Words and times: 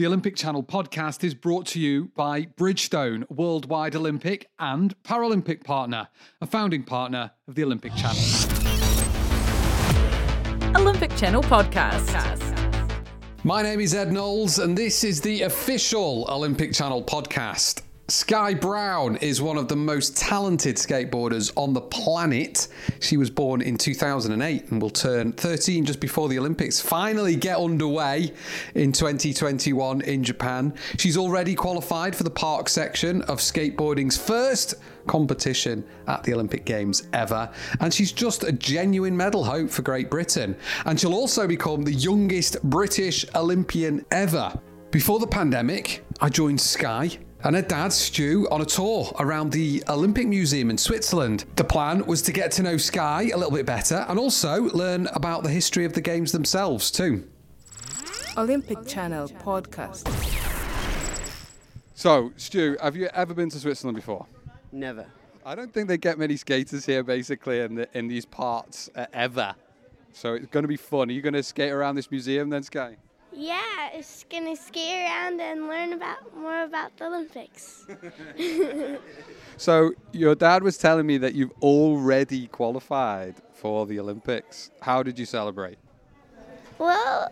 The 0.00 0.06
Olympic 0.06 0.34
Channel 0.34 0.62
podcast 0.62 1.22
is 1.24 1.34
brought 1.34 1.66
to 1.66 1.78
you 1.78 2.10
by 2.16 2.46
Bridgestone, 2.46 3.28
worldwide 3.28 3.94
Olympic 3.94 4.48
and 4.58 4.94
Paralympic 5.02 5.62
partner, 5.62 6.08
a 6.40 6.46
founding 6.46 6.84
partner 6.84 7.32
of 7.46 7.54
the 7.54 7.62
Olympic 7.64 7.94
Channel. 7.94 8.16
Olympic 10.74 11.14
Channel 11.18 11.42
podcast. 11.42 12.14
My 13.44 13.60
name 13.60 13.80
is 13.80 13.94
Ed 13.94 14.10
Knowles, 14.10 14.58
and 14.58 14.74
this 14.74 15.04
is 15.04 15.20
the 15.20 15.42
official 15.42 16.24
Olympic 16.30 16.72
Channel 16.72 17.04
podcast. 17.04 17.82
Sky 18.10 18.54
Brown 18.54 19.14
is 19.18 19.40
one 19.40 19.56
of 19.56 19.68
the 19.68 19.76
most 19.76 20.16
talented 20.16 20.74
skateboarders 20.74 21.52
on 21.54 21.72
the 21.72 21.80
planet. 21.80 22.66
She 22.98 23.16
was 23.16 23.30
born 23.30 23.62
in 23.62 23.76
2008 23.76 24.72
and 24.72 24.82
will 24.82 24.90
turn 24.90 25.32
13 25.32 25.84
just 25.84 26.00
before 26.00 26.28
the 26.28 26.36
Olympics 26.36 26.80
finally 26.80 27.36
get 27.36 27.56
underway 27.56 28.32
in 28.74 28.90
2021 28.90 30.00
in 30.00 30.24
Japan. 30.24 30.74
She's 30.98 31.16
already 31.16 31.54
qualified 31.54 32.16
for 32.16 32.24
the 32.24 32.30
park 32.30 32.68
section 32.68 33.22
of 33.22 33.38
skateboarding's 33.38 34.16
first 34.16 34.74
competition 35.06 35.84
at 36.08 36.24
the 36.24 36.34
Olympic 36.34 36.64
Games 36.64 37.06
ever. 37.12 37.48
And 37.78 37.94
she's 37.94 38.10
just 38.10 38.42
a 38.42 38.50
genuine 38.50 39.16
medal 39.16 39.44
hope 39.44 39.70
for 39.70 39.82
Great 39.82 40.10
Britain. 40.10 40.56
And 40.84 40.98
she'll 40.98 41.14
also 41.14 41.46
become 41.46 41.82
the 41.82 41.94
youngest 41.94 42.60
British 42.64 43.24
Olympian 43.36 44.04
ever. 44.10 44.52
Before 44.90 45.20
the 45.20 45.28
pandemic, 45.28 46.04
I 46.20 46.28
joined 46.28 46.60
Sky 46.60 47.16
and 47.44 47.56
her 47.56 47.62
dad, 47.62 47.92
Stu, 47.92 48.46
on 48.50 48.60
a 48.60 48.66
tour 48.66 49.12
around 49.18 49.52
the 49.52 49.82
Olympic 49.88 50.26
Museum 50.26 50.70
in 50.70 50.76
Switzerland. 50.76 51.44
The 51.56 51.64
plan 51.64 52.04
was 52.06 52.22
to 52.22 52.32
get 52.32 52.52
to 52.52 52.62
know 52.62 52.76
Sky 52.76 53.30
a 53.32 53.36
little 53.36 53.52
bit 53.52 53.66
better 53.66 54.04
and 54.08 54.18
also 54.18 54.62
learn 54.70 55.06
about 55.14 55.42
the 55.42 55.50
history 55.50 55.84
of 55.84 55.94
the 55.94 56.00
Games 56.00 56.32
themselves, 56.32 56.90
too. 56.90 57.26
Olympic 58.36 58.86
Channel 58.86 59.28
podcast. 59.28 60.08
So, 61.94 62.32
Stu, 62.36 62.76
have 62.82 62.96
you 62.96 63.08
ever 63.14 63.34
been 63.34 63.50
to 63.50 63.58
Switzerland 63.58 63.96
before? 63.96 64.26
Never. 64.72 65.06
I 65.44 65.54
don't 65.54 65.72
think 65.72 65.88
they 65.88 65.98
get 65.98 66.18
many 66.18 66.36
skaters 66.36 66.84
here, 66.86 67.02
basically, 67.02 67.60
in, 67.60 67.74
the, 67.74 67.88
in 67.92 68.08
these 68.08 68.26
parts 68.26 68.90
uh, 68.94 69.06
ever. 69.12 69.54
So 70.12 70.34
it's 70.34 70.46
going 70.46 70.64
to 70.64 70.68
be 70.68 70.76
fun. 70.76 71.08
Are 71.08 71.12
you 71.12 71.22
going 71.22 71.34
to 71.34 71.42
skate 71.42 71.72
around 71.72 71.94
this 71.94 72.10
museum 72.10 72.50
then, 72.50 72.62
Sky? 72.62 72.96
Yeah, 73.32 73.90
it's 73.94 74.24
gonna 74.30 74.56
skate 74.56 75.04
around 75.04 75.40
and 75.40 75.68
learn 75.68 75.92
about 75.92 76.36
more 76.36 76.62
about 76.62 76.96
the 76.96 77.06
Olympics. 77.06 77.86
so 79.56 79.92
your 80.12 80.34
dad 80.34 80.62
was 80.62 80.76
telling 80.76 81.06
me 81.06 81.16
that 81.18 81.34
you've 81.34 81.52
already 81.62 82.48
qualified 82.48 83.36
for 83.54 83.86
the 83.86 84.00
Olympics. 84.00 84.70
How 84.82 85.02
did 85.02 85.18
you 85.18 85.26
celebrate? 85.26 85.78
Well, 86.78 87.30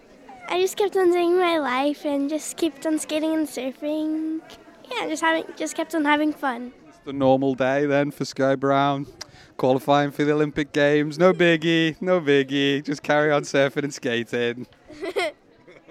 I 0.48 0.60
just 0.60 0.76
kept 0.76 0.96
on 0.96 1.10
doing 1.10 1.36
my 1.36 1.58
life 1.58 2.04
and 2.04 2.30
just 2.30 2.56
kept 2.56 2.86
on 2.86 2.98
skating 2.98 3.34
and 3.34 3.46
surfing. 3.46 4.40
Yeah, 4.90 5.08
just 5.08 5.22
having 5.22 5.44
just 5.56 5.74
kept 5.74 5.94
on 5.94 6.04
having 6.04 6.32
fun. 6.32 6.72
It's 6.88 6.98
the 6.98 7.12
normal 7.12 7.54
day 7.54 7.86
then 7.86 8.12
for 8.12 8.24
Sky 8.24 8.54
Brown. 8.54 9.06
Qualifying 9.56 10.12
for 10.12 10.22
the 10.22 10.32
Olympic 10.32 10.72
Games, 10.72 11.18
no 11.18 11.32
biggie, 11.32 12.00
no 12.00 12.20
biggie. 12.20 12.84
Just 12.84 13.02
carry 13.02 13.32
on 13.32 13.42
surfing 13.42 13.82
and 13.82 13.92
skating. 13.92 14.68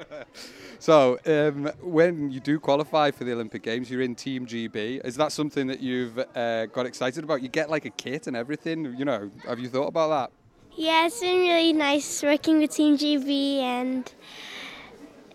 so, 0.80 1.20
um, 1.26 1.72
when 1.82 2.32
you 2.32 2.40
do 2.40 2.60
qualify 2.60 3.12
for 3.12 3.24
the 3.24 3.32
Olympic 3.32 3.64
Games, 3.64 3.90
you're 3.90 4.02
in 4.02 4.16
Team 4.16 4.46
GB. 4.46 5.06
Is 5.06 5.16
that 5.16 5.32
something 5.32 5.68
that 5.68 5.80
you've 5.80 6.18
uh, 6.36 6.66
got 6.68 6.86
excited 6.86 7.24
about? 7.24 7.42
You 7.42 7.50
get 7.50 7.70
like 7.70 7.86
a 7.86 7.90
kit 7.90 8.28
and 8.28 8.36
everything. 8.36 8.96
You 8.98 9.06
know, 9.06 9.32
have 9.48 9.60
you 9.60 9.70
thought 9.70 9.88
about 9.88 10.10
that? 10.10 10.32
Yeah, 10.76 11.08
it's 11.08 11.20
been 11.20 11.40
really 11.40 11.74
nice 11.74 12.22
working 12.22 12.60
with 12.60 12.72
Team 12.72 12.98
GB, 12.98 13.60
and 13.62 14.14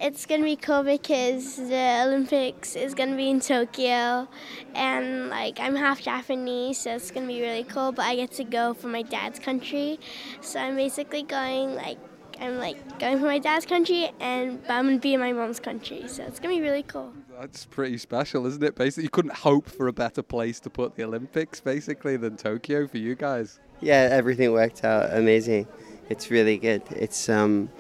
it's 0.01 0.27
gonna 0.27 0.45
be 0.45 0.57
cool 0.57 0.85
because 0.85 1.57
the 1.57 2.03
Olympics 2.07 2.77
is 2.77 2.95
gonna 2.95 3.17
be 3.17 3.31
in 3.31 3.41
Tokyo, 3.41 4.29
and 4.75 5.31
like 5.31 5.59
I'm 5.59 5.75
half 5.75 6.01
Japanese, 6.01 6.79
so 6.79 6.95
it's 6.95 7.11
gonna 7.11 7.27
be 7.27 7.41
really 7.41 7.65
cool. 7.65 7.91
But 7.93 8.06
I 8.06 8.17
get 8.17 8.31
to 8.33 8.45
go 8.45 8.75
for 8.75 8.87
my 8.87 9.03
dad's 9.03 9.39
country, 9.39 9.99
so 10.41 10.61
I'm 10.61 10.77
basically 10.77 11.25
going 11.25 11.75
like 11.75 11.99
I'm 12.41 12.59
like 12.59 12.98
going 12.98 13.19
for 13.19 13.26
my 13.26 13.38
dad's 13.38 13.66
country, 13.66 14.10
and 14.20 14.60
I'm 14.69 14.87
gonna 14.87 14.98
be 14.98 15.15
in 15.15 15.20
my 15.20 15.32
mom's 15.32 15.60
country. 15.60 16.06
So 16.09 16.25
it's 16.25 16.41
gonna 16.41 16.54
be 16.54 16.60
really 16.60 16.82
cool. 16.82 17.12
That's 17.41 17.65
pretty 17.65 17.98
special, 17.98 18.47
isn't 18.47 18.62
it? 18.62 18.75
Basically, 18.75 19.04
you 19.04 19.10
couldn't 19.10 19.34
hope 19.34 19.69
for 19.69 19.88
a 19.88 19.93
better 19.93 20.22
place 20.22 20.60
to 20.60 20.71
put 20.71 20.94
the 20.97 21.04
Olympics, 21.04 21.60
basically, 21.60 22.16
than 22.16 22.37
Tokyo 22.37 22.87
for 22.87 22.98
you 22.98 23.15
guys. 23.15 23.59
Yeah, 23.81 24.09
everything 24.10 24.53
worked 24.53 24.84
out 24.84 25.12
amazing. 25.12 25.66
It's 26.09 26.31
really 26.31 26.59
good. 26.59 26.82
It's 26.91 27.28
um, 27.28 27.71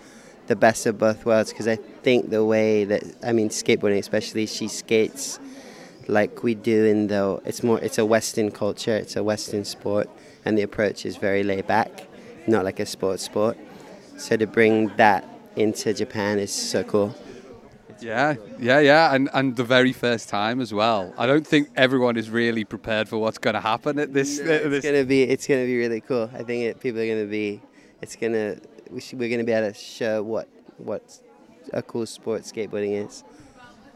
the 0.46 0.56
best 0.56 0.86
of 0.86 0.98
both 0.98 1.24
worlds 1.24 1.50
because 1.50 1.68
I 1.68 1.76
think 1.76 2.30
the 2.30 2.44
way 2.44 2.84
that 2.84 3.02
I 3.22 3.32
mean 3.32 3.50
skateboarding, 3.50 3.98
especially, 3.98 4.46
she 4.46 4.68
skates 4.68 5.38
like 6.08 6.42
we 6.42 6.54
do 6.54 6.84
in 6.84 7.06
the. 7.06 7.40
It's 7.44 7.62
more. 7.62 7.78
It's 7.80 7.98
a 7.98 8.04
Western 8.04 8.50
culture. 8.50 8.96
It's 8.96 9.16
a 9.16 9.22
Western 9.22 9.64
sport, 9.64 10.10
and 10.44 10.58
the 10.58 10.62
approach 10.62 11.06
is 11.06 11.16
very 11.16 11.42
laid 11.42 11.66
back, 11.66 12.08
not 12.46 12.64
like 12.64 12.80
a 12.80 12.86
sports 12.86 13.22
sport. 13.22 13.56
So 14.16 14.36
to 14.36 14.46
bring 14.46 14.88
that 14.96 15.28
into 15.56 15.92
Japan 15.92 16.38
is 16.38 16.52
so 16.52 16.82
cool. 16.84 17.14
Yeah, 18.00 18.34
yeah, 18.58 18.80
yeah, 18.80 19.14
and 19.14 19.30
and 19.32 19.54
the 19.54 19.64
very 19.64 19.92
first 19.92 20.28
time 20.28 20.60
as 20.60 20.74
well. 20.74 21.14
I 21.16 21.26
don't 21.26 21.46
think 21.46 21.70
everyone 21.76 22.16
is 22.16 22.30
really 22.30 22.64
prepared 22.64 23.08
for 23.08 23.18
what's 23.18 23.38
going 23.38 23.54
to 23.54 23.60
happen 23.60 23.98
at 23.98 24.12
this. 24.12 24.40
No, 24.40 24.50
it's 24.50 24.68
this. 24.68 24.84
gonna 24.84 25.04
be 25.04 25.22
it's 25.22 25.46
gonna 25.46 25.66
be 25.66 25.78
really 25.78 26.00
cool. 26.00 26.28
I 26.34 26.42
think 26.42 26.64
it, 26.64 26.80
people 26.80 27.00
are 27.00 27.06
gonna 27.06 27.26
be. 27.26 27.62
It's 28.00 28.16
gonna 28.16 28.56
we 28.90 29.00
should, 29.00 29.18
we're 29.18 29.30
gonna 29.30 29.44
be 29.44 29.52
able 29.52 29.72
to 29.72 29.78
show 29.78 30.22
what 30.22 30.48
what 30.78 31.20
a 31.72 31.82
cool 31.82 32.06
sport 32.06 32.42
skateboarding 32.42 33.06
is. 33.06 33.22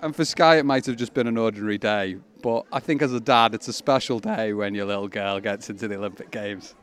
And 0.02 0.14
for 0.14 0.24
Sky, 0.24 0.56
it 0.58 0.64
might 0.64 0.86
have 0.86 0.96
just 0.96 1.14
been 1.14 1.26
an 1.26 1.38
ordinary 1.38 1.78
day, 1.78 2.18
but 2.42 2.66
I 2.72 2.80
think 2.80 3.02
as 3.02 3.12
a 3.12 3.20
dad, 3.20 3.54
it's 3.54 3.66
a 3.66 3.72
special 3.72 4.20
day 4.20 4.52
when 4.52 4.74
your 4.74 4.84
little 4.84 5.08
girl 5.08 5.40
gets 5.40 5.70
into 5.70 5.88
the 5.88 5.96
Olympic 5.96 6.30
Games. 6.30 6.74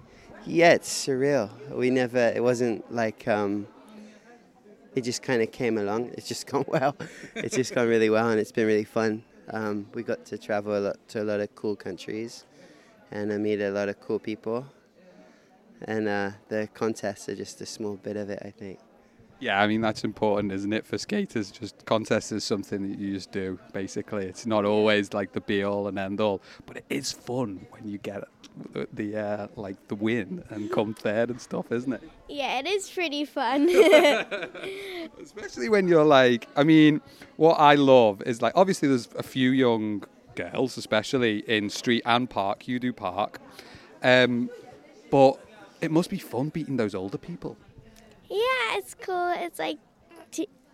Yeah, 0.46 0.74
it's 0.74 0.90
surreal. 0.90 1.50
We 1.70 1.90
never. 1.90 2.32
It 2.36 2.44
wasn't 2.44 2.92
like. 2.92 3.28
Um, 3.28 3.68
it 4.96 5.02
just 5.02 5.22
kind 5.22 5.42
of 5.42 5.52
came 5.52 5.78
along. 5.78 6.12
It's 6.14 6.28
just 6.28 6.48
gone 6.52 6.66
well. 6.68 6.96
it's 7.36 7.56
just 7.56 7.74
gone 7.74 7.88
really 7.88 8.10
well, 8.10 8.30
and 8.30 8.40
it's 8.40 8.52
been 8.52 8.68
really 8.68 8.84
fun. 8.84 9.24
Um, 9.50 9.88
we 9.94 10.04
got 10.04 10.26
to 10.26 10.38
travel 10.38 10.78
a 10.78 10.80
lot 10.80 10.98
to 11.10 11.22
a 11.22 11.26
lot 11.26 11.40
of 11.40 11.54
cool 11.56 11.76
countries, 11.76 12.46
and 13.12 13.32
I 13.32 13.38
meet 13.38 13.62
a 13.62 13.72
lot 13.72 13.90
of 13.90 14.00
cool 14.00 14.20
people. 14.20 14.66
And 15.86 16.08
uh, 16.08 16.32
the 16.48 16.70
contests 16.74 17.28
are 17.30 17.36
just 17.36 17.60
a 17.62 17.66
small 17.66 17.96
bit 17.96 18.16
of 18.16 18.30
it, 18.30 18.42
I 18.44 18.52
think. 18.52 18.80
Yeah, 19.44 19.60
I 19.62 19.68
mean 19.68 19.82
that's 19.82 20.06
important, 20.06 20.54
isn't 20.54 20.72
it, 20.72 20.86
for 20.86 20.98
skaters? 20.98 21.52
Just 21.52 21.86
contest 21.86 22.32
is 22.32 22.46
something 22.46 22.90
that 22.90 22.98
you 22.98 23.14
just 23.14 23.34
do. 23.34 23.60
Basically, 23.74 24.26
it's 24.26 24.46
not 24.46 24.64
always 24.64 25.14
like 25.14 25.34
the 25.34 25.42
be 25.42 25.64
all 25.64 25.90
and 25.90 26.00
end 26.00 26.22
all, 26.22 26.42
but 26.66 26.78
it 26.78 26.86
is 26.90 27.12
fun 27.12 27.68
when 27.72 27.86
you 27.86 27.98
get 27.98 28.24
the, 28.72 28.88
the 28.94 29.18
uh, 29.18 29.48
like 29.58 29.86
the 29.90 29.96
win 29.96 30.46
and 30.50 30.72
come 30.72 30.94
third 30.94 31.30
and 31.30 31.42
stuff, 31.42 31.74
isn't 31.74 31.92
it? 31.92 32.02
Yeah, 32.30 32.60
it 32.60 32.68
is 32.68 32.90
pretty 32.90 33.26
fun. 33.26 33.68
Especially 35.22 35.68
when 35.68 35.90
you're 35.90 36.06
like, 36.06 36.48
I 36.56 36.64
mean, 36.64 37.02
what 37.36 37.56
I 37.56 37.76
love 37.76 38.22
is 38.22 38.42
like 38.42 38.54
obviously 38.56 38.88
there's 38.88 39.10
a 39.18 39.24
few 39.24 39.50
young 39.50 40.06
girls, 40.36 40.78
especially 40.78 41.40
in 41.50 41.70
street 41.70 42.04
and 42.06 42.30
park. 42.30 42.66
You 42.70 42.80
do 42.80 42.94
park, 42.94 43.40
um, 44.04 44.50
but 45.12 45.38
it 45.82 45.92
must 45.92 46.10
be 46.10 46.18
fun 46.18 46.48
beating 46.48 46.78
those 46.78 46.96
older 46.96 47.18
people. 47.18 47.58
Yeah, 48.34 48.78
it's 48.78 48.96
cool. 48.96 49.32
It's 49.38 49.60
like, 49.60 49.78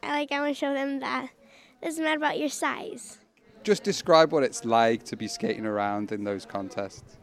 I 0.01 0.11
like 0.11 0.31
I 0.31 0.39
want 0.39 0.55
to 0.55 0.57
show 0.57 0.73
them 0.73 1.01
that 1.01 1.25
it 1.81 1.85
doesn't 1.85 2.01
matter 2.01 2.15
about 2.15 2.39
your 2.39 2.47
size. 2.47 3.17
Just 3.63 3.83
describe 3.83 4.31
what 4.31 4.43
it's 4.43 4.63
like 4.63 5.03
to 5.05 5.17
be 5.17 5.27
skating 5.27 5.65
around 5.65 6.13
in 6.13 6.23
those 6.23 6.45
contests. 6.45 7.17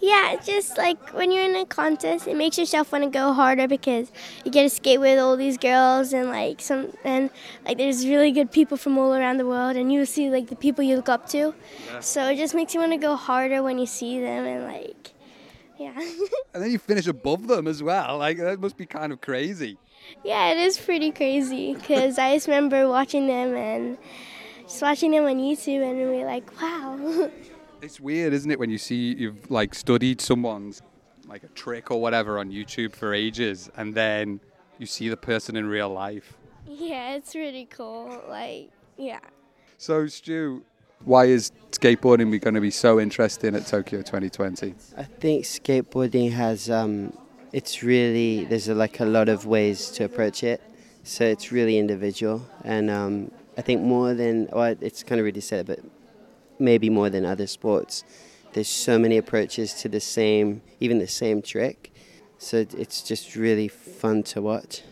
Yeah, 0.00 0.34
just 0.44 0.76
like 0.78 1.14
when 1.14 1.30
you're 1.30 1.44
in 1.44 1.54
a 1.54 1.64
contest, 1.64 2.26
it 2.26 2.36
makes 2.36 2.58
yourself 2.58 2.90
want 2.90 3.04
to 3.04 3.10
go 3.10 3.32
harder 3.32 3.68
because 3.68 4.10
you 4.44 4.50
get 4.50 4.64
to 4.64 4.68
skate 4.68 4.98
with 4.98 5.20
all 5.20 5.36
these 5.36 5.58
girls 5.58 6.12
and 6.12 6.28
like 6.28 6.60
some 6.60 6.92
and 7.04 7.30
like 7.64 7.78
there's 7.78 8.04
really 8.04 8.32
good 8.32 8.50
people 8.50 8.76
from 8.76 8.98
all 8.98 9.14
around 9.14 9.36
the 9.36 9.46
world 9.46 9.76
and 9.76 9.92
you 9.92 10.04
see 10.06 10.28
like 10.28 10.48
the 10.48 10.56
people 10.56 10.82
you 10.82 10.96
look 10.96 11.08
up 11.08 11.28
to. 11.28 11.54
Yeah. 11.86 12.00
So 12.00 12.30
it 12.30 12.36
just 12.36 12.52
makes 12.52 12.74
you 12.74 12.80
want 12.80 12.90
to 12.90 12.98
go 12.98 13.14
harder 13.14 13.62
when 13.62 13.78
you 13.78 13.86
see 13.86 14.20
them 14.20 14.44
and 14.44 14.64
like 14.64 15.12
yeah. 15.82 15.98
and 16.54 16.62
then 16.62 16.70
you 16.70 16.78
finish 16.78 17.06
above 17.06 17.46
them 17.46 17.66
as 17.66 17.82
well. 17.82 18.18
Like 18.18 18.38
that 18.38 18.60
must 18.60 18.76
be 18.76 18.86
kind 18.86 19.12
of 19.12 19.20
crazy. 19.20 19.78
Yeah, 20.24 20.52
it 20.52 20.58
is 20.58 20.78
pretty 20.78 21.10
crazy 21.10 21.74
because 21.74 22.18
I 22.18 22.34
just 22.34 22.48
remember 22.48 22.88
watching 22.88 23.26
them 23.26 23.54
and 23.54 23.98
just 24.62 24.82
watching 24.82 25.10
them 25.12 25.24
on 25.24 25.36
YouTube 25.36 25.88
and 25.88 25.98
we're 25.98 26.26
like, 26.26 26.60
wow. 26.60 27.30
It's 27.82 27.98
weird, 27.98 28.32
isn't 28.32 28.48
it, 28.48 28.60
when 28.60 28.70
you 28.70 28.78
see 28.78 29.12
you've 29.16 29.50
like 29.50 29.74
studied 29.74 30.20
someone's 30.20 30.82
like 31.26 31.42
a 31.42 31.48
trick 31.48 31.90
or 31.90 32.00
whatever 32.00 32.38
on 32.38 32.50
YouTube 32.50 32.94
for 32.94 33.12
ages, 33.12 33.70
and 33.76 33.92
then 33.92 34.38
you 34.78 34.86
see 34.86 35.08
the 35.08 35.16
person 35.16 35.56
in 35.56 35.66
real 35.66 35.88
life. 35.88 36.36
Yeah, 36.66 37.14
it's 37.14 37.34
really 37.34 37.66
cool. 37.66 38.22
Like, 38.28 38.70
yeah. 38.96 39.18
So, 39.78 40.06
Stu, 40.06 40.62
why 41.04 41.26
is 41.26 41.52
skateboarding 41.70 42.40
going 42.40 42.54
to 42.54 42.60
be 42.60 42.70
so 42.70 43.00
interesting 43.00 43.54
at 43.54 43.66
Tokyo 43.66 44.00
2020? 44.00 44.74
I 44.96 45.02
think 45.02 45.44
skateboarding 45.44 46.32
has, 46.32 46.70
um, 46.70 47.16
it's 47.52 47.82
really, 47.82 48.44
there's 48.44 48.68
a, 48.68 48.74
like 48.74 49.00
a 49.00 49.04
lot 49.04 49.28
of 49.28 49.46
ways 49.46 49.90
to 49.92 50.04
approach 50.04 50.42
it. 50.42 50.60
So 51.04 51.24
it's 51.24 51.50
really 51.50 51.78
individual, 51.78 52.46
and 52.62 52.88
um, 52.88 53.32
I 53.58 53.62
think 53.62 53.82
more 53.82 54.14
than 54.14 54.48
well, 54.52 54.76
it's 54.80 55.02
kind 55.02 55.20
of 55.20 55.24
really 55.24 55.40
said, 55.40 55.66
but 55.66 55.80
maybe 56.60 56.88
more 56.90 57.10
than 57.10 57.26
other 57.26 57.48
sports. 57.48 58.04
There's 58.52 58.68
so 58.68 59.00
many 59.00 59.16
approaches 59.16 59.74
to 59.82 59.88
the 59.88 59.98
same, 59.98 60.62
even 60.78 61.00
the 61.00 61.08
same 61.08 61.42
trick. 61.42 61.92
So 62.38 62.64
it's 62.76 63.02
just 63.02 63.34
really 63.34 63.66
fun 63.66 64.22
to 64.24 64.42
watch. 64.42 64.82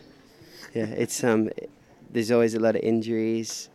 Yeah, 0.73 0.85
it's 0.85 1.23
um, 1.23 1.49
there's 2.09 2.31
always 2.31 2.55
a 2.55 2.59
lot 2.59 2.75
of 2.75 2.81
injuries. 2.81 3.69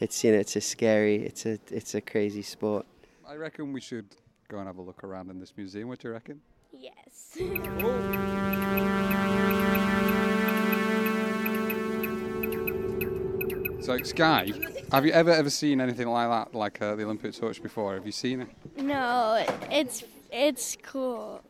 It's 0.00 0.22
you 0.22 0.32
know, 0.32 0.38
it's 0.38 0.54
a 0.54 0.60
scary, 0.60 1.26
it's 1.26 1.44
a 1.44 1.58
it's 1.70 1.94
a 1.94 2.00
crazy 2.00 2.42
sport. 2.42 2.86
I 3.26 3.34
reckon 3.34 3.72
we 3.72 3.80
should 3.80 4.06
go 4.48 4.58
and 4.58 4.66
have 4.66 4.78
a 4.78 4.82
look 4.82 5.02
around 5.02 5.30
in 5.30 5.40
this 5.40 5.52
museum. 5.56 5.88
What 5.88 5.98
do 5.98 6.08
you 6.08 6.14
reckon? 6.14 6.40
Yes. 6.72 7.36
So, 13.80 13.96
Sky, 14.02 14.52
have 14.92 15.06
you 15.06 15.12
ever 15.12 15.30
ever 15.30 15.48
seen 15.48 15.80
anything 15.80 16.08
like 16.08 16.28
that, 16.28 16.54
like 16.54 16.82
uh, 16.82 16.94
the 16.94 17.04
Olympic 17.04 17.32
torch 17.32 17.62
before? 17.62 17.94
Have 17.94 18.04
you 18.04 18.12
seen 18.12 18.42
it? 18.42 18.48
no, 18.76 19.42
it's 19.70 20.04
it's 20.30 20.76
cool. 20.82 21.40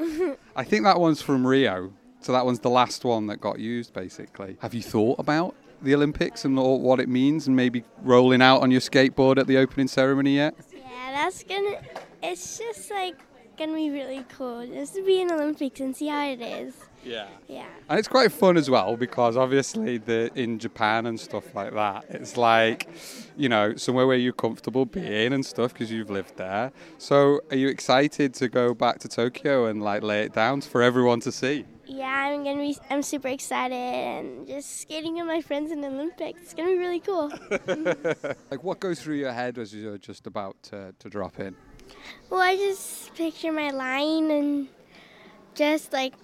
I 0.56 0.64
think 0.64 0.82
that 0.82 0.98
one's 0.98 1.22
from 1.22 1.46
Rio. 1.46 1.92
So 2.20 2.32
that 2.32 2.44
one's 2.44 2.58
the 2.58 2.70
last 2.70 3.04
one 3.04 3.28
that 3.28 3.40
got 3.40 3.60
used, 3.60 3.92
basically. 3.92 4.56
Have 4.60 4.74
you 4.74 4.82
thought 4.82 5.20
about 5.20 5.54
the 5.82 5.94
Olympics 5.94 6.44
and 6.44 6.58
all, 6.58 6.80
what 6.80 7.00
it 7.00 7.08
means, 7.08 7.46
and 7.46 7.56
maybe 7.56 7.84
rolling 8.02 8.42
out 8.42 8.62
on 8.62 8.70
your 8.70 8.80
skateboard 8.80 9.38
at 9.38 9.46
the 9.46 9.56
opening 9.58 9.88
ceremony 9.88 10.36
yet? 10.36 10.54
Yeah, 10.72 11.12
that's 11.12 11.42
gonna. 11.42 11.80
It's 12.22 12.58
just 12.58 12.90
like 12.90 13.16
gonna 13.56 13.74
be 13.74 13.90
really 13.90 14.24
cool 14.36 14.66
just 14.66 14.94
to 14.94 15.04
be 15.04 15.20
in 15.20 15.30
Olympics 15.30 15.80
and 15.80 15.94
see 15.96 16.08
how 16.08 16.26
it 16.26 16.40
is. 16.40 16.74
Yeah. 17.04 17.26
Yeah. 17.48 17.66
And 17.88 17.98
it's 17.98 18.08
quite 18.08 18.32
fun 18.32 18.56
as 18.56 18.70
well 18.70 18.96
because 18.96 19.36
obviously 19.36 19.98
the 19.98 20.30
in 20.34 20.58
Japan 20.58 21.06
and 21.06 21.20
stuff 21.20 21.54
like 21.54 21.74
that, 21.74 22.06
it's 22.08 22.36
like, 22.36 22.88
you 23.36 23.48
know, 23.48 23.76
somewhere 23.76 24.06
where 24.06 24.16
you're 24.16 24.32
comfortable 24.32 24.86
being 24.86 25.32
and 25.32 25.44
stuff 25.44 25.72
because 25.72 25.90
you've 25.90 26.10
lived 26.10 26.36
there. 26.36 26.72
So 26.98 27.40
are 27.50 27.56
you 27.56 27.68
excited 27.68 28.34
to 28.34 28.48
go 28.48 28.74
back 28.74 28.98
to 29.00 29.08
Tokyo 29.08 29.66
and 29.66 29.82
like 29.82 30.02
lay 30.02 30.22
it 30.22 30.32
down 30.32 30.62
for 30.62 30.82
everyone 30.82 31.20
to 31.20 31.32
see? 31.32 31.66
Yeah, 31.86 32.06
I'm 32.06 32.44
gonna 32.44 32.60
be. 32.60 32.78
I'm 32.90 33.02
super 33.02 33.28
excited 33.28 33.74
and 33.74 34.46
just 34.46 34.80
skating 34.80 35.14
with 35.14 35.26
my 35.26 35.40
friends 35.42 35.70
in 35.70 35.80
the 35.80 35.88
Olympics. 35.88 36.40
It's 36.42 36.54
gonna 36.54 36.70
be 36.70 36.78
really 36.78 37.00
cool. 37.00 37.30
Like 38.50 38.62
what 38.62 38.80
goes 38.80 39.00
through 39.00 39.16
your 39.16 39.32
head 39.32 39.58
as 39.58 39.74
you're 39.74 39.98
just 39.98 40.26
about 40.26 40.56
to, 40.64 40.94
to 40.98 41.08
drop 41.10 41.38
in? 41.40 41.56
well, 42.30 42.40
I 42.40 42.56
just 42.56 43.14
picture 43.14 43.52
my 43.52 43.70
line 43.70 44.30
and 44.30 44.68
just 45.54 45.92
like 45.92 46.14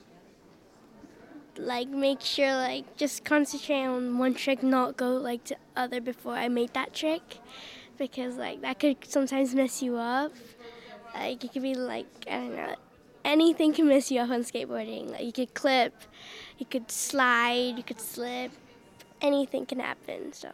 like 1.57 1.89
make 1.89 2.21
sure 2.21 2.53
like 2.55 2.97
just 2.97 3.25
concentrate 3.25 3.85
on 3.85 4.19
one 4.19 4.35
trick, 4.35 4.63
not 4.63 4.97
go 4.97 5.11
like 5.17 5.45
to 5.45 5.57
other 5.77 6.01
before 6.01 6.35
I 6.35 6.49
make 6.49 6.73
that 6.73 6.95
trick, 6.95 7.39
because 7.99 8.37
like 8.37 8.63
that 8.63 8.79
could 8.79 8.97
sometimes 9.05 9.55
mess 9.55 9.83
you 9.83 9.97
up. 9.97 10.33
Like 11.15 11.45
it 11.45 11.53
could 11.53 11.63
be 11.63 11.75
like 11.75 12.07
I 12.31 12.37
don't 12.37 12.57
know, 12.57 12.75
anything 13.25 13.73
can 13.73 13.89
mess 13.89 14.11
you 14.11 14.21
up 14.21 14.31
on 14.31 14.43
skateboarding. 14.43 15.11
Like 15.11 15.25
you 15.25 15.33
could 15.33 15.55
clip, 15.55 15.95
you 16.59 16.67
could 16.67 16.91
slide, 16.91 17.75
you 17.77 17.83
could 17.83 18.01
slip, 18.01 18.53
anything 19.21 19.67
can 19.67 19.81
happen. 19.81 20.33
So. 20.33 20.51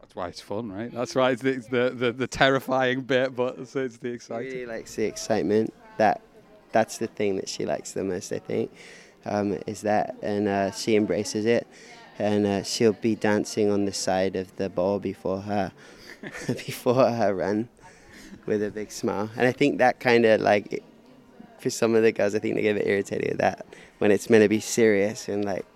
That's 0.00 0.14
why 0.14 0.28
it's 0.28 0.40
fun, 0.40 0.72
right? 0.72 0.92
That's 0.92 1.14
why 1.14 1.30
it's 1.30 1.42
the, 1.42 1.64
the, 1.70 1.90
the, 1.90 2.12
the 2.12 2.26
terrifying 2.26 3.02
bit, 3.02 3.36
but 3.36 3.58
it's, 3.58 3.76
it's 3.76 3.98
the 3.98 4.08
She 4.08 4.14
exciting. 4.14 4.52
really 4.52 4.66
likes 4.66 4.94
the 4.96 5.04
excitement. 5.04 5.72
That 5.98 6.20
that's 6.72 6.98
the 6.98 7.06
thing 7.08 7.36
that 7.36 7.48
she 7.48 7.66
likes 7.66 7.92
the 7.92 8.04
most. 8.04 8.32
I 8.32 8.38
think 8.38 8.72
um, 9.24 9.58
is 9.66 9.82
that, 9.82 10.16
and 10.22 10.48
uh, 10.48 10.70
she 10.72 10.96
embraces 10.96 11.46
it. 11.46 11.66
And 12.18 12.46
uh, 12.46 12.62
she'll 12.64 12.92
be 12.92 13.14
dancing 13.14 13.70
on 13.70 13.86
the 13.86 13.94
side 13.94 14.36
of 14.36 14.54
the 14.56 14.68
ball 14.68 14.98
before 14.98 15.40
her 15.40 15.72
before 16.46 17.10
her 17.10 17.34
run 17.34 17.68
with 18.46 18.62
a 18.62 18.70
big 18.70 18.92
smile. 18.92 19.30
And 19.36 19.46
I 19.46 19.52
think 19.52 19.78
that 19.78 20.00
kind 20.00 20.26
of 20.26 20.40
like 20.40 20.82
for 21.60 21.70
some 21.70 21.94
of 21.94 22.02
the 22.02 22.12
girls, 22.12 22.34
I 22.34 22.38
think 22.38 22.54
they 22.56 22.62
get 22.62 22.76
a 22.76 22.78
bit 22.80 22.86
irritated 22.88 23.30
at 23.32 23.38
that 23.38 23.66
when 23.98 24.10
it's 24.10 24.30
meant 24.30 24.42
to 24.42 24.48
be 24.48 24.60
serious 24.60 25.28
and 25.28 25.44
like. 25.44 25.66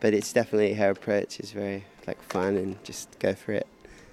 But 0.00 0.14
it's 0.14 0.32
definitely 0.32 0.74
her 0.74 0.90
approach 0.90 1.40
is 1.40 1.52
very 1.52 1.84
like 2.06 2.22
fun 2.22 2.56
and 2.56 2.82
just 2.84 3.18
go 3.18 3.34
for 3.34 3.52
it. 3.52 3.66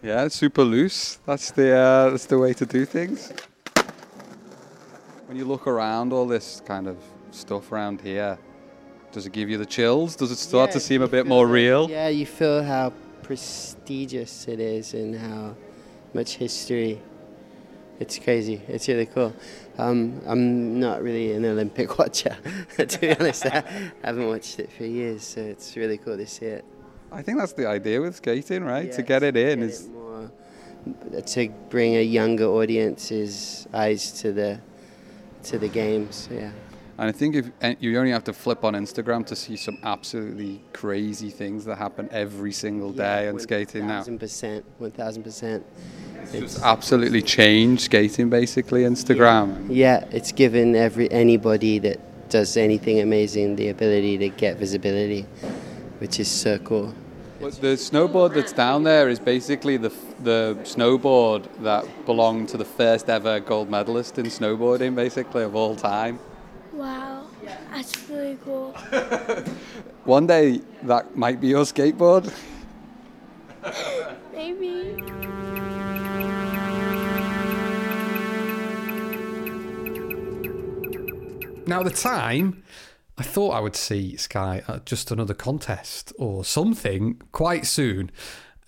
Yeah, 0.04 0.26
it's 0.26 0.36
super 0.36 0.64
loose. 0.64 1.20
That's 1.26 1.52
the 1.52 1.76
uh, 1.76 2.10
that's 2.12 2.26
the 2.26 2.38
way 2.38 2.54
to 2.54 2.66
do 2.66 2.86
things. 2.86 3.32
When 5.28 5.38
you 5.38 5.46
look 5.46 5.68
around 5.68 6.14
all 6.14 6.26
this 6.26 6.62
kind 6.66 6.88
of 6.88 6.98
stuff 7.32 7.72
around 7.72 8.02
here, 8.02 8.38
does 9.12 9.26
it 9.26 9.32
give 9.34 9.50
you 9.50 9.58
the 9.58 9.66
chills? 9.66 10.16
Does 10.16 10.32
it 10.32 10.38
start 10.38 10.72
to 10.72 10.80
seem 10.80 11.02
a 11.02 11.08
bit 11.08 11.26
more 11.26 11.46
that- 11.48 11.54
real? 11.54 11.90
Yeah, 11.90 12.08
you 12.10 12.26
feel 12.26 12.64
how 12.64 12.94
prestigious 13.24 14.48
it 14.48 14.60
is 14.60 14.94
and 14.94 15.16
how 15.16 15.56
much 16.14 16.36
history. 16.36 17.02
It's 18.00 18.20
crazy. 18.20 18.62
It's 18.68 18.88
really 18.88 19.08
cool. 19.08 19.34
Um, 19.78 20.22
I'm 20.26 20.80
not 20.80 21.02
really 21.02 21.34
an 21.34 21.46
Olympic 21.46 21.98
watcher, 22.00 22.38
to 22.78 23.00
be 23.00 23.16
honest. 23.16 23.46
I 23.46 23.64
haven't 24.04 24.28
watched 24.28 24.60
it 24.60 24.72
for 24.72 24.86
years, 24.86 25.24
so 25.24 25.42
it's 25.42 25.76
really 25.76 25.98
cool 25.98 26.18
to 26.18 26.28
see 26.28 26.46
it. 26.46 26.66
I 27.12 27.22
think 27.22 27.40
that's 27.40 27.54
the 27.54 27.68
idea 27.68 28.02
with 28.02 28.16
skating, 28.16 28.64
right? 28.64 28.92
to 28.92 29.02
get 29.02 29.24
it 29.24 29.38
in 29.38 29.60
get 29.60 29.70
is 29.70 29.86
it 29.86 29.92
more, 29.92 30.30
to 31.26 31.50
bring 31.70 31.96
a 31.96 32.04
younger 32.04 32.46
audience's 32.46 33.68
eyes 33.74 34.12
to 34.22 34.32
the 34.32 34.60
to 35.44 35.58
the 35.58 35.70
games. 35.70 36.28
Yeah. 36.32 36.52
And 37.00 37.08
I 37.08 37.12
think 37.12 37.36
if 37.36 37.52
you 37.80 37.98
only 38.00 38.12
have 38.12 38.24
to 38.24 38.34
flip 38.34 38.64
on 38.64 38.74
Instagram 38.74 39.26
to 39.28 39.36
see 39.36 39.56
some 39.56 39.78
absolutely 39.84 40.62
crazy 40.74 41.30
things 41.30 41.64
that 41.66 41.78
happen 41.78 42.10
every 42.12 42.52
single 42.52 42.92
day 42.92 43.28
on 43.30 43.40
skating 43.40 43.86
now. 43.86 44.00
Thousand 44.00 44.20
percent. 44.20 44.66
One 44.80 44.92
thousand 44.92 45.24
percent. 45.24 45.64
It's 46.34 46.62
absolutely 46.62 47.22
changed 47.22 47.84
skating 47.84 48.30
basically 48.30 48.84
Instagram. 48.84 49.68
Yeah, 49.70 50.06
it's 50.12 50.32
given 50.32 50.76
every 50.76 51.12
anybody 51.12 51.80
that 51.80 52.00
does 52.30 52.58
anything 52.58 53.00
amazing 53.00 53.56
the 53.56 53.70
ability 53.70 54.18
to 54.18 54.30
get 54.30 54.58
visibility, 54.58 55.26
which 56.00 56.20
is 56.20 56.30
so 56.30 56.58
cool. 56.60 56.94
But 57.40 57.54
the 57.62 57.78
snowboard 57.78 58.34
that's 58.34 58.52
down 58.52 58.84
there 58.84 59.10
is 59.10 59.20
basically 59.20 59.78
the 59.78 59.94
the 60.24 60.58
snowboard 60.64 61.48
that 61.62 61.86
belonged 62.06 62.50
to 62.50 62.58
the 62.58 62.66
first 62.66 63.10
ever 63.10 63.40
gold 63.40 63.70
medalist 63.70 64.18
in 64.18 64.26
snowboarding, 64.26 64.96
basically 64.96 65.44
of 65.44 65.56
all 65.56 65.76
time. 65.76 66.20
Wow, 66.74 67.26
that's 67.72 68.10
really 68.10 68.38
cool. 68.44 68.72
One 70.06 70.28
day 70.28 70.62
that 70.84 71.16
might 71.16 71.40
be 71.40 71.48
your 71.48 71.64
skateboard. 71.64 72.34
Now, 81.68 81.84
the 81.84 81.90
time, 81.90 82.64
I 83.18 83.24
thought 83.24 83.52
I 83.52 83.60
would 83.60 83.76
see 83.76 84.16
Sky 84.16 84.64
at 84.70 84.86
just 84.86 85.12
another 85.12 85.34
contest 85.34 86.14
or 86.18 86.46
something 86.46 87.22
quite 87.34 87.66
soon. 87.66 88.10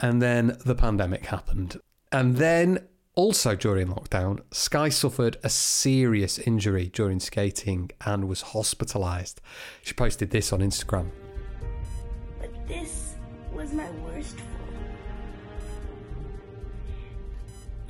And 0.01 0.22
then 0.22 0.58
the 0.65 0.75
pandemic 0.75 1.27
happened. 1.27 1.79
And 2.12 2.36
then, 2.36 2.88
also 3.15 3.56
during 3.56 3.88
lockdown, 3.88 4.41
Sky 4.51 4.89
suffered 4.89 5.38
a 5.44 5.50
serious 5.50 6.39
injury 6.39 6.89
during 6.94 7.22
skating 7.22 7.89
and 8.06 8.27
was 8.27 8.44
hospitalised. 8.44 9.36
She 9.82 9.94
posted 9.94 10.32
this 10.32 10.51
on 10.51 10.60
Instagram. 10.60 11.10
But 12.41 12.68
this 12.68 13.15
was 13.53 13.72
my 13.72 13.89
worst 14.06 14.36
fall. 14.38 14.46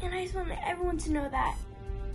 And 0.03 0.13
I 0.13 0.23
just 0.23 0.35
want 0.35 0.51
everyone 0.67 0.99
to 0.99 1.11
know 1.11 1.27
that 1.31 1.57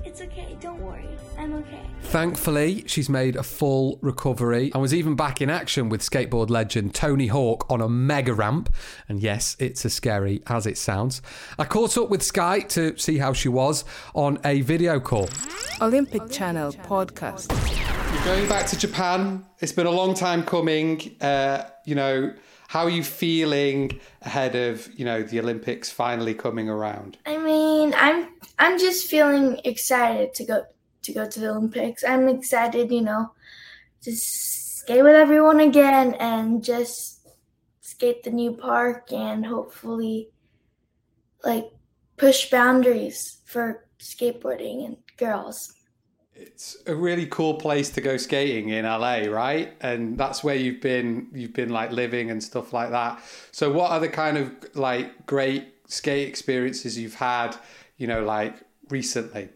it's 0.05 0.21
okay. 0.21 0.57
Don't 0.61 0.81
worry. 0.81 1.09
I'm 1.39 1.55
okay. 1.55 1.81
Thankfully, 2.03 2.85
she's 2.87 3.09
made 3.09 3.37
a 3.37 3.43
full 3.43 3.99
recovery 4.03 4.71
and 4.73 4.81
was 4.81 4.95
even 4.95 5.17
back 5.17 5.41
in 5.41 5.51
action 5.51 5.89
with 5.89 6.03
skateboard 6.03 6.51
legend 6.51 6.95
Tony 6.95 7.29
Hawk 7.29 7.67
on 7.71 7.81
a 7.81 7.89
mega 7.89 8.35
ramp. 8.35 8.73
And 9.09 9.21
yes, 9.21 9.57
it's 9.59 9.85
as 9.85 9.95
scary 9.95 10.43
as 10.47 10.67
it 10.67 10.79
sounds. 10.79 11.23
I 11.59 11.65
caught 11.65 11.97
up 11.97 12.11
with 12.11 12.23
Sky 12.23 12.61
to 12.61 12.97
see 12.99 13.19
how 13.19 13.33
she 13.33 13.49
was 13.49 13.85
on 14.15 14.39
a 14.45 14.61
video 14.61 15.01
call. 15.01 15.29
Olympic 15.81 16.31
Channel 16.31 16.73
podcast. 16.73 17.51
You're 18.15 18.25
going 18.25 18.49
back 18.49 18.67
to 18.67 18.79
Japan. 18.79 19.45
It's 19.59 19.73
been 19.73 19.87
a 19.87 19.91
long 19.91 20.15
time 20.15 20.45
coming. 20.45 21.17
Uh, 21.21 21.65
you 21.85 21.95
know, 21.95 22.33
how 22.75 22.87
are 22.87 22.91
you 22.91 23.05
feeling 23.05 24.01
ahead 24.23 24.57
of, 24.57 24.93
you 24.99 25.05
know, 25.05 25.23
the 25.23 25.39
Olympics 25.39 25.91
finally 25.91 26.35
coming 26.35 26.69
around? 26.69 27.17
I 27.25 27.39
mean, 27.39 27.95
I'm 27.97 28.31
I'm 28.59 28.81
just 28.81 29.07
feeling 29.07 29.61
excited 29.65 30.35
to 30.35 30.45
go 30.45 30.65
to 31.03 31.13
go 31.13 31.25
to 31.25 31.39
the 31.39 31.51
Olympics. 31.51 32.03
I'm 32.03 32.29
excited, 32.29 32.91
you 32.91 33.03
know, 33.03 33.31
to 34.03 34.11
skate 34.17 35.05
with 35.05 35.15
everyone 35.15 35.61
again 35.61 36.15
and 36.15 36.65
just 36.65 37.25
skate 37.81 38.25
the 38.25 38.33
new 38.33 38.57
park 38.57 39.13
and 39.13 39.47
hopefully 39.47 40.31
like 41.45 41.71
push 42.17 42.51
boundaries 42.51 43.39
for 43.45 43.87
skateboarding 44.01 44.85
and 44.85 44.97
girls. 45.17 45.73
It's 46.47 46.77
a 46.87 46.95
really 46.95 47.27
cool 47.27 47.55
place 47.55 47.89
to 47.91 48.01
go 48.03 48.19
skating 48.19 48.69
in 48.69 48.85
LA, 48.85 49.25
right? 49.29 49.73
And 49.81 50.19
that's 50.19 50.45
where 50.45 50.55
you've 50.55 50.81
been 50.83 51.29
you've 51.33 51.55
been 51.55 51.71
like 51.71 51.91
living 51.91 52.31
and 52.31 52.43
stuff 52.43 52.73
like 52.73 52.91
that. 52.91 53.23
So 53.51 53.73
what 53.73 53.91
are 53.91 54.01
the 54.01 54.11
kind 54.11 54.37
of 54.37 54.53
like 54.75 55.25
great 55.27 55.75
skate 55.87 56.29
experiences 56.29 56.99
you've 56.99 57.15
had, 57.15 57.57
you 57.97 58.07
know, 58.07 58.23
like 58.23 58.57
recently? 58.91 59.49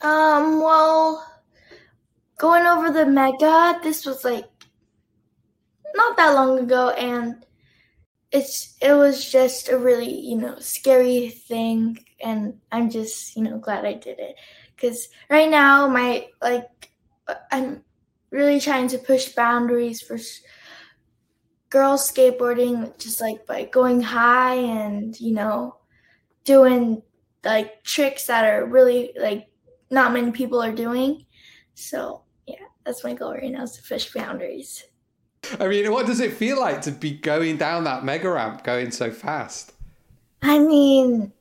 Um, 0.00 0.62
well, 0.62 1.26
going 2.38 2.64
over 2.64 2.90
the 2.90 3.04
mega, 3.04 3.78
this 3.82 4.06
was 4.06 4.24
like 4.24 4.48
not 5.94 6.16
that 6.16 6.34
long 6.34 6.58
ago, 6.58 6.88
and 6.90 7.44
it's 8.32 8.78
it 8.80 8.94
was 8.94 9.30
just 9.30 9.68
a 9.68 9.76
really 9.76 10.10
you 10.10 10.36
know 10.36 10.58
scary 10.58 11.28
thing, 11.28 11.98
and 12.24 12.60
I'm 12.72 12.88
just 12.88 13.36
you 13.36 13.42
know 13.42 13.58
glad 13.58 13.84
I 13.84 13.92
did 13.92 14.18
it 14.18 14.36
because 14.80 15.08
right 15.28 15.50
now 15.50 15.86
my 15.88 16.26
like 16.40 16.90
I'm 17.52 17.82
really 18.30 18.60
trying 18.60 18.88
to 18.88 18.98
push 18.98 19.34
boundaries 19.34 20.00
for 20.00 20.18
girls 21.68 22.10
skateboarding, 22.10 22.96
just 22.98 23.20
like 23.20 23.46
by 23.46 23.64
going 23.64 24.00
high 24.00 24.54
and 24.54 25.18
you 25.20 25.34
know 25.34 25.76
doing 26.44 27.02
like 27.44 27.82
tricks 27.84 28.26
that 28.26 28.44
are 28.44 28.66
really 28.66 29.12
like 29.18 29.48
not 29.90 30.12
many 30.12 30.30
people 30.30 30.62
are 30.62 30.72
doing. 30.72 31.26
So 31.74 32.22
yeah, 32.46 32.56
that's 32.84 33.04
my 33.04 33.14
goal 33.14 33.34
right 33.34 33.50
now 33.50 33.64
is 33.64 33.72
to 33.72 33.82
push 33.82 34.12
boundaries. 34.12 34.84
I 35.58 35.68
mean, 35.68 35.90
what 35.90 36.06
does 36.06 36.20
it 36.20 36.34
feel 36.34 36.60
like 36.60 36.82
to 36.82 36.90
be 36.90 37.12
going 37.12 37.56
down 37.56 37.84
that 37.84 38.04
mega 38.04 38.30
ramp 38.30 38.62
going 38.62 38.90
so 38.90 39.10
fast? 39.10 39.72
I 40.42 40.58
mean, 40.58 41.32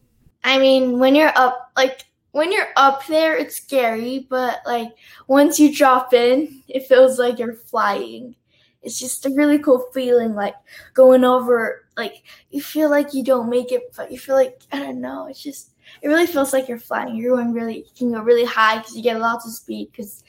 I 0.43 0.57
mean, 0.57 0.99
when 0.99 1.15
you're 1.15 1.37
up, 1.37 1.71
like 1.75 2.05
when 2.31 2.51
you're 2.51 2.67
up 2.75 3.05
there, 3.07 3.35
it's 3.35 3.57
scary, 3.57 4.27
but 4.29 4.61
like 4.65 4.91
once 5.27 5.59
you 5.59 5.75
drop 5.75 6.13
in, 6.13 6.63
it 6.67 6.87
feels 6.87 7.17
like 7.17 7.39
you're 7.39 7.53
flying. 7.53 8.35
It's 8.81 8.99
just 8.99 9.25
a 9.25 9.31
really 9.31 9.59
cool 9.59 9.89
feeling, 9.93 10.35
like 10.35 10.55
going 10.93 11.23
over. 11.23 11.85
Like 11.97 12.23
you 12.49 12.61
feel 12.61 12.89
like 12.89 13.13
you 13.13 13.23
don't 13.23 13.49
make 13.49 13.71
it, 13.71 13.93
but 13.97 14.11
you 14.11 14.19
feel 14.19 14.35
like 14.35 14.61
I 14.71 14.79
don't 14.79 15.01
know. 15.01 15.27
It's 15.27 15.43
just 15.43 15.71
it 16.01 16.07
really 16.07 16.27
feels 16.27 16.53
like 16.53 16.69
you're 16.69 16.79
flying. 16.79 17.15
You're 17.15 17.35
going 17.35 17.53
really, 17.53 17.77
you 17.77 17.91
can 17.97 18.11
go 18.11 18.21
really 18.21 18.45
high 18.45 18.77
because 18.77 18.95
you 18.95 19.03
get 19.03 19.19
lots 19.19 19.45
of 19.45 19.53
speed 19.53 19.89
because 19.91 20.23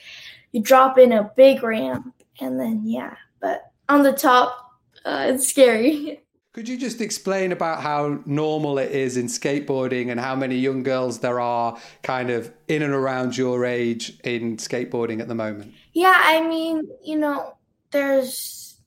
you 0.53 0.63
drop 0.63 0.99
in 0.99 1.13
a 1.13 1.31
big 1.37 1.63
ramp, 1.63 2.15
and 2.41 2.59
then 2.59 2.83
yeah. 2.85 3.15
But 3.41 3.71
on 3.89 4.03
the 4.03 4.13
top, 4.13 4.73
uh, 5.05 5.27
it's 5.29 5.49
scary. 5.49 6.23
Could 6.53 6.69
you 6.69 6.77
just 6.77 7.01
explain 7.01 7.53
about 7.53 7.81
how 7.81 8.21
normal 8.27 8.79
it 8.79 8.91
is 8.91 9.17
in 9.17 9.27
skateboarding 9.27 10.11
and 10.11 10.19
how 10.19 10.35
many 10.35 10.57
young 10.57 10.83
girls 10.83 11.21
there 11.21 11.39
are 11.39 11.79
kind 12.03 12.29
of 12.29 12.53
in 12.67 12.83
and 12.83 12.93
around 12.93 13.37
your 13.37 13.65
age 13.65 14.19
in 14.25 14.57
skateboarding 14.57 15.21
at 15.21 15.29
the 15.29 15.35
moment? 15.35 15.73
Yeah, 15.93 16.17
I 16.17 16.47
mean, 16.47 16.89
you 17.05 17.19
know, 17.19 17.57
there's 17.93 18.81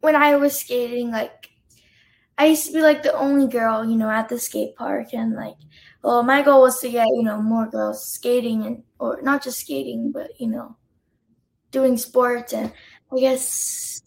when 0.00 0.16
I 0.16 0.36
was 0.36 0.58
skating, 0.58 1.10
like 1.10 1.50
I 2.38 2.46
used 2.46 2.68
to 2.68 2.72
be 2.72 2.80
like 2.80 3.02
the 3.02 3.12
only 3.12 3.46
girl, 3.46 3.84
you 3.84 3.96
know, 3.96 4.10
at 4.10 4.30
the 4.30 4.38
skate 4.38 4.74
park, 4.74 5.12
and 5.12 5.34
like, 5.34 5.56
well, 6.02 6.22
my 6.22 6.40
goal 6.40 6.62
was 6.62 6.80
to 6.80 6.90
get 6.90 7.06
you 7.08 7.22
know 7.22 7.42
more 7.42 7.66
girls 7.66 8.06
skating 8.06 8.64
and 8.64 8.82
or 8.98 9.20
not 9.20 9.42
just 9.42 9.60
skating, 9.60 10.12
but 10.12 10.30
you 10.40 10.48
know, 10.48 10.76
doing 11.72 11.98
sports, 11.98 12.54
and 12.54 12.72
I 13.12 13.20
guess 13.20 14.00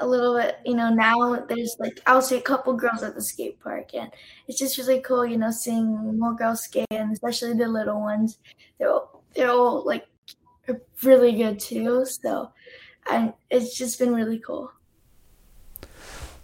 a 0.00 0.06
little 0.06 0.36
bit, 0.36 0.56
you 0.64 0.74
know, 0.74 0.90
now 0.90 1.34
there's 1.48 1.76
like 1.78 2.00
I'll 2.06 2.22
see 2.22 2.36
a 2.36 2.40
couple 2.42 2.72
girls 2.74 3.02
at 3.02 3.14
the 3.14 3.22
skate 3.22 3.60
park, 3.60 3.94
and 3.94 4.10
it's 4.46 4.58
just 4.58 4.78
really 4.78 5.00
cool, 5.00 5.26
you 5.26 5.38
know, 5.38 5.50
seeing 5.50 6.18
more 6.18 6.34
girls 6.34 6.62
skate, 6.62 6.86
and 6.90 7.12
especially 7.12 7.54
the 7.54 7.66
little 7.68 8.00
ones. 8.00 8.38
They're 8.78 8.90
all, 8.90 9.24
they're 9.34 9.50
all 9.50 9.84
like 9.84 10.06
really 11.02 11.32
good 11.32 11.58
too. 11.58 12.04
So, 12.06 12.52
and 13.10 13.32
it's 13.50 13.76
just 13.76 13.98
been 13.98 14.14
really 14.14 14.38
cool. 14.38 14.70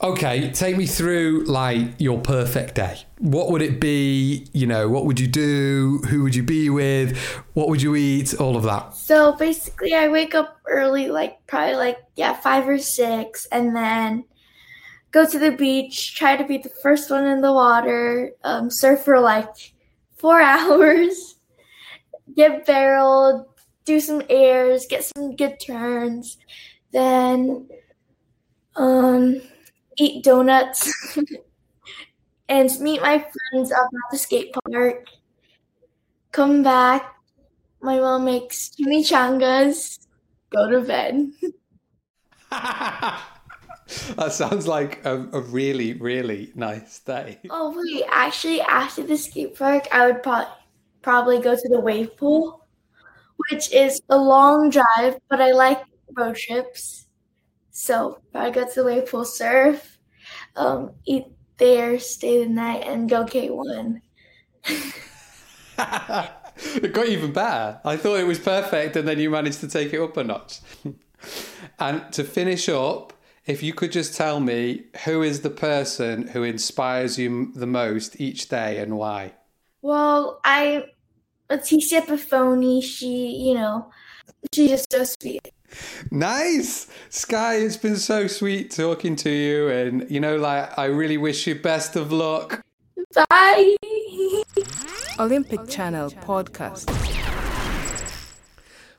Okay, 0.04 0.50
take 0.50 0.76
me 0.76 0.84
through 0.84 1.44
like 1.46 1.98
your 1.98 2.20
perfect 2.20 2.74
day. 2.74 2.98
What 3.20 3.50
would 3.50 3.62
it 3.62 3.80
be? 3.80 4.46
You 4.52 4.66
know, 4.66 4.86
what 4.86 5.06
would 5.06 5.18
you 5.18 5.26
do? 5.26 6.02
Who 6.10 6.22
would 6.24 6.34
you 6.34 6.42
be 6.42 6.68
with? 6.68 7.16
What 7.54 7.70
would 7.70 7.80
you 7.80 7.96
eat? 7.96 8.34
All 8.38 8.54
of 8.54 8.64
that. 8.64 8.94
So 8.94 9.32
basically, 9.32 9.94
I 9.94 10.08
wake 10.08 10.34
up 10.34 10.60
early, 10.68 11.08
like 11.08 11.38
probably 11.46 11.76
like 11.76 11.96
yeah 12.16 12.34
five 12.34 12.68
or 12.68 12.76
six, 12.76 13.46
and 13.50 13.74
then 13.74 14.26
go 15.10 15.24
to 15.26 15.38
the 15.38 15.52
beach. 15.52 16.14
Try 16.14 16.36
to 16.36 16.44
be 16.44 16.58
the 16.58 16.72
first 16.82 17.10
one 17.10 17.26
in 17.26 17.40
the 17.40 17.54
water. 17.54 18.32
Um, 18.44 18.70
surf 18.70 19.04
for 19.04 19.20
like 19.20 19.54
four 20.18 20.38
hours. 20.42 21.36
Get 22.36 22.66
barreled. 22.66 23.46
Do 23.86 24.00
some 24.00 24.20
airs. 24.28 24.84
Get 24.86 25.10
some 25.16 25.34
good 25.34 25.58
turns. 25.60 26.36
Then, 26.92 27.68
um 28.76 29.40
eat 29.96 30.24
donuts 30.24 30.92
and 32.48 32.80
meet 32.80 33.00
my 33.02 33.18
friends 33.18 33.72
up 33.72 33.86
at 33.86 34.10
the 34.10 34.18
skate 34.18 34.54
park. 34.54 35.06
Come 36.32 36.62
back. 36.62 37.14
My 37.80 37.98
mom 37.98 38.24
makes 38.24 38.70
chimichangas. 38.70 40.06
Go 40.50 40.70
to 40.70 40.80
bed. 40.80 41.30
that 44.16 44.32
sounds 44.32 44.66
like 44.66 45.04
a, 45.04 45.28
a, 45.32 45.40
really, 45.40 45.92
really 45.94 46.52
nice 46.54 47.00
day. 47.00 47.38
Oh, 47.50 47.74
wait. 47.76 48.04
Actually, 48.10 48.60
after 48.62 49.02
the 49.02 49.16
skate 49.16 49.56
park, 49.56 49.86
I 49.92 50.06
would 50.06 50.22
pro- 50.22 50.48
probably 51.02 51.38
go 51.38 51.54
to 51.54 51.68
the 51.68 51.80
wave 51.80 52.16
pool, 52.16 52.66
which 53.50 53.72
is 53.72 54.00
a 54.08 54.16
long 54.16 54.70
drive, 54.70 55.18
but 55.28 55.40
I 55.40 55.52
like 55.52 55.82
road 56.16 56.36
trips. 56.36 57.03
So 57.76 58.20
I 58.32 58.50
go 58.50 58.64
to 58.64 58.72
the 58.72 58.84
wave 58.84 59.10
pool, 59.10 59.24
surf, 59.24 59.98
um, 60.54 60.92
eat 61.06 61.26
there, 61.56 61.98
stay 61.98 62.44
the 62.44 62.48
night, 62.48 62.84
and 62.86 63.10
go 63.10 63.24
K1. 63.24 64.00
it 66.76 66.92
got 66.92 67.08
even 67.08 67.32
better. 67.32 67.80
I 67.84 67.96
thought 67.96 68.20
it 68.20 68.28
was 68.28 68.38
perfect, 68.38 68.94
and 68.94 69.08
then 69.08 69.18
you 69.18 69.28
managed 69.28 69.58
to 69.60 69.68
take 69.68 69.92
it 69.92 70.00
up 70.00 70.16
a 70.16 70.22
notch. 70.22 70.60
and 71.80 72.12
to 72.12 72.22
finish 72.22 72.68
up, 72.68 73.12
if 73.44 73.60
you 73.60 73.74
could 73.74 73.90
just 73.90 74.14
tell 74.14 74.38
me 74.38 74.84
who 75.04 75.22
is 75.22 75.40
the 75.40 75.50
person 75.50 76.28
who 76.28 76.44
inspires 76.44 77.18
you 77.18 77.50
the 77.56 77.66
most 77.66 78.20
each 78.20 78.48
day 78.48 78.78
and 78.78 78.96
why? 78.96 79.32
Well, 79.82 80.40
I, 80.44 80.84
Leticia 81.50 82.02
Bufoni, 82.06 82.84
she, 82.84 83.34
you 83.34 83.54
know, 83.54 83.90
she's 84.52 84.70
just 84.70 84.92
so 84.92 85.02
sweet. 85.02 85.52
Nice. 86.10 86.86
Sky, 87.08 87.56
it's 87.56 87.76
been 87.76 87.96
so 87.96 88.26
sweet 88.26 88.70
talking 88.70 89.16
to 89.16 89.30
you. 89.30 89.68
And, 89.68 90.10
you 90.10 90.20
know, 90.20 90.36
like, 90.36 90.76
I 90.78 90.86
really 90.86 91.16
wish 91.16 91.46
you 91.46 91.54
best 91.54 91.96
of 91.96 92.12
luck. 92.12 92.62
Bye. 93.28 93.76
Olympic 95.18 95.68
Channel 95.68 96.10
podcast. 96.10 96.90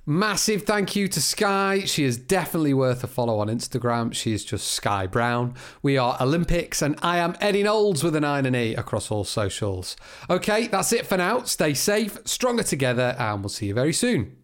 Massive 0.08 0.62
thank 0.63 0.96
you 0.96 1.08
to 1.08 1.20
Sky. 1.20 1.82
She 1.86 2.03
is 2.03 2.15
definitely 2.15 2.75
worth 2.75 3.03
a 3.03 3.08
follow 3.08 3.39
on 3.39 3.48
Instagram. 3.48 4.13
She 4.13 4.34
is 4.34 4.46
just 4.46 4.67
Sky 4.67 5.08
Brown. 5.08 5.55
We 5.82 5.98
are 5.98 6.15
Olympics, 6.22 6.84
and 6.84 6.96
I 7.01 7.17
am 7.17 7.36
Eddie 7.41 7.63
Knowles 7.63 8.03
with 8.03 8.15
an 8.15 8.24
I 8.24 8.38
and 8.38 8.46
an 8.46 8.55
E 8.55 8.75
across 8.75 9.10
all 9.10 9.24
socials. 9.24 9.98
Okay, 10.29 10.67
that's 10.67 10.94
it 10.94 11.08
for 11.08 11.17
now. 11.17 11.41
Stay 11.41 11.74
safe, 11.74 12.20
stronger 12.24 12.62
together, 12.62 13.15
and 13.17 13.41
we'll 13.41 13.50
see 13.50 13.65
you 13.65 13.74
very 13.74 13.94
soon. 13.94 14.38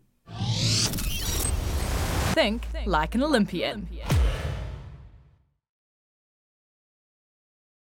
Think 2.34 2.64
like 2.86 3.14
an 3.16 3.24
Olympian. 3.24 3.88